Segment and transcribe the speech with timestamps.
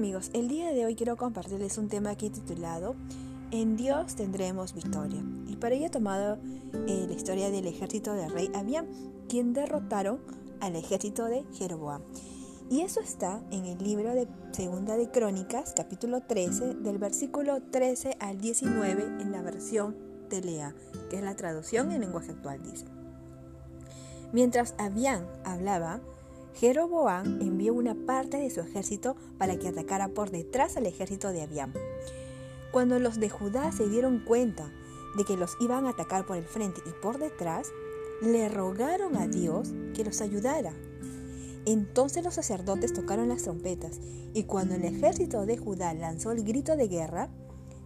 [0.00, 2.94] amigos, el día de hoy quiero compartirles un tema aquí titulado
[3.50, 5.22] En Dios tendremos victoria.
[5.46, 6.38] Y para ello he tomado
[6.86, 8.86] eh, la historia del ejército del rey Abiam,
[9.28, 10.20] quien derrotaron
[10.60, 12.00] al ejército de Jeroboam.
[12.70, 18.16] Y eso está en el libro de Segunda de Crónicas, capítulo 13, del versículo 13
[18.20, 19.96] al 19 en la versión
[20.30, 20.74] de Lea,
[21.10, 22.86] que es la traducción en lenguaje actual, dice.
[24.32, 26.00] Mientras Abiam hablaba,
[26.54, 31.42] Jeroboam envió una parte de su ejército para que atacara por detrás al ejército de
[31.42, 31.72] Abiam.
[32.72, 34.70] Cuando los de Judá se dieron cuenta
[35.16, 37.68] de que los iban a atacar por el frente y por detrás,
[38.22, 40.74] le rogaron a Dios que los ayudara.
[41.66, 44.00] Entonces los sacerdotes tocaron las trompetas
[44.32, 47.28] y cuando el ejército de Judá lanzó el grito de guerra,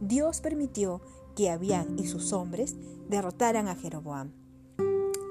[0.00, 1.00] Dios permitió
[1.36, 2.76] que Abiam y sus hombres
[3.08, 4.32] derrotaran a Jeroboam.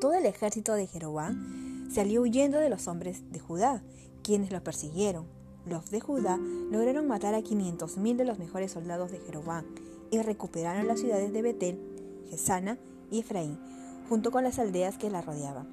[0.00, 3.82] Todo el ejército de Jeroboam salió huyendo de los hombres de Judá,
[4.22, 5.26] quienes lo persiguieron.
[5.66, 6.38] Los de Judá
[6.70, 9.64] lograron matar a 500.000 de los mejores soldados de Jeroboam
[10.10, 11.78] y recuperaron las ciudades de Betel,
[12.30, 12.78] Gesana
[13.10, 13.58] y Efraín,
[14.08, 15.66] junto con las aldeas que la rodeaban.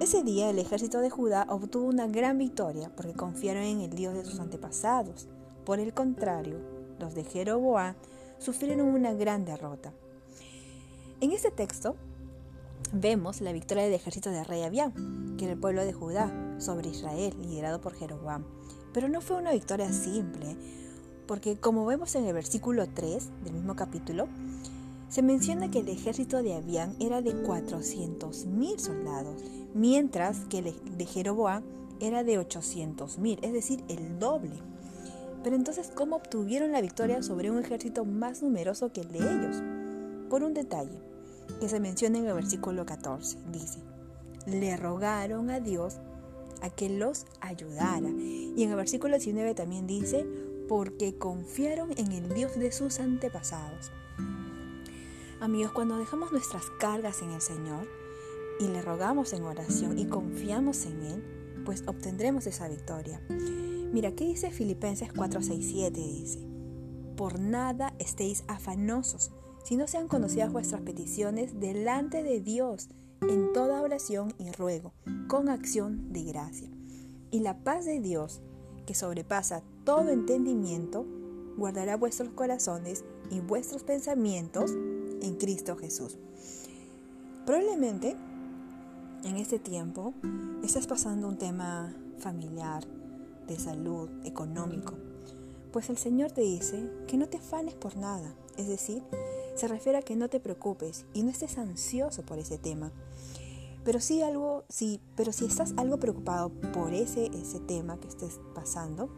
[0.00, 4.14] Ese día el ejército de Judá obtuvo una gran victoria porque confiaron en el Dios
[4.14, 5.28] de sus antepasados.
[5.64, 6.58] Por el contrario,
[6.98, 7.94] los de Jeroboam
[8.38, 9.92] sufrieron una gran derrota.
[11.20, 11.96] En este texto
[12.92, 16.90] vemos la victoria del ejército de rey Abiam, que era el pueblo de Judá, sobre
[16.90, 18.44] Israel, liderado por Jeroboam.
[18.92, 20.56] Pero no fue una victoria simple,
[21.26, 24.28] porque como vemos en el versículo 3 del mismo capítulo,
[25.08, 29.42] se menciona que el ejército de Abiam era de 400.000 soldados,
[29.74, 31.62] mientras que el de Jeroboam
[32.00, 34.56] era de 800.000, es decir, el doble.
[35.44, 39.62] Pero entonces, ¿cómo obtuvieron la victoria sobre un ejército más numeroso que el de ellos?
[40.30, 41.11] Por un detalle
[41.60, 43.38] que se menciona en el versículo 14.
[43.52, 43.80] Dice,
[44.46, 45.98] le rogaron a Dios
[46.60, 48.08] a que los ayudara.
[48.08, 50.26] Y en el versículo 19 también dice,
[50.68, 53.90] porque confiaron en el Dios de sus antepasados.
[55.40, 57.88] Amigos, cuando dejamos nuestras cargas en el Señor
[58.60, 61.24] y le rogamos en oración y confiamos en Él,
[61.64, 63.20] pues obtendremos esa victoria.
[63.92, 66.00] Mira, ¿qué dice Filipenses 4, 6, 7?
[66.00, 66.38] Dice,
[67.16, 72.88] por nada estéis afanosos, si no sean conocidas vuestras peticiones delante de Dios
[73.20, 74.92] en toda oración y ruego,
[75.28, 76.68] con acción de gracia.
[77.30, 78.42] Y la paz de Dios,
[78.86, 81.06] que sobrepasa todo entendimiento,
[81.56, 86.18] guardará vuestros corazones y vuestros pensamientos en Cristo Jesús.
[87.46, 88.16] Probablemente
[89.24, 90.14] en este tiempo
[90.64, 92.84] estás pasando un tema familiar,
[93.46, 94.94] de salud, económico,
[95.72, 99.02] pues el Señor te dice que no te afanes por nada, es decir,
[99.56, 102.92] se refiere a que no te preocupes y no estés ansioso por ese tema.
[103.84, 108.38] Pero sí algo, sí, pero si estás algo preocupado por ese, ese tema que estés
[108.54, 109.10] pasando,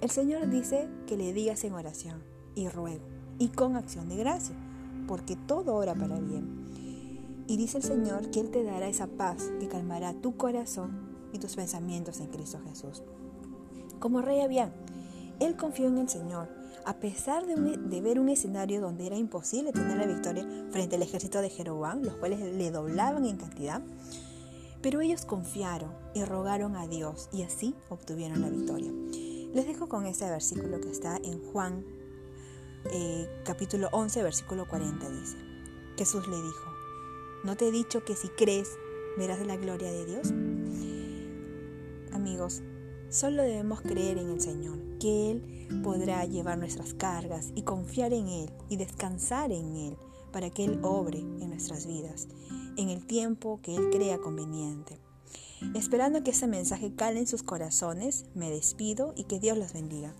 [0.00, 2.22] el Señor dice que le digas en oración
[2.54, 3.04] y ruego
[3.38, 4.56] y con acción de gracia,
[5.06, 6.64] porque todo ora para bien.
[7.46, 11.38] Y dice el Señor que Él te dará esa paz que calmará tu corazón y
[11.38, 13.02] tus pensamientos en Cristo Jesús.
[14.00, 14.72] Como rey Abián,
[15.40, 16.48] él confió en el Señor
[16.84, 21.40] a pesar de, ver un escenario donde era imposible tener la victoria frente al ejército
[21.40, 23.82] de Jeroboam, los cuales le doblaban en cantidad,
[24.82, 28.92] pero ellos confiaron y rogaron a Dios y así obtuvieron la victoria.
[29.54, 31.84] Les dejo con este versículo que está en Juan
[32.92, 35.38] eh, capítulo 11, versículo 40, dice,
[35.96, 36.70] Jesús le dijo,
[37.44, 38.68] ¿no te he dicho que si crees
[39.16, 40.30] verás la gloria de Dios?
[42.12, 42.62] Amigos,
[43.14, 48.26] Solo debemos creer en el Señor, que Él podrá llevar nuestras cargas y confiar en
[48.26, 49.96] Él y descansar en Él
[50.32, 52.26] para que Él obre en nuestras vidas
[52.76, 54.98] en el tiempo que Él crea conveniente.
[55.76, 60.12] Esperando que ese mensaje cale en sus corazones, me despido y que Dios los bendiga.